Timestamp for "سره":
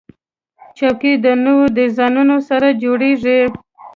2.49-2.67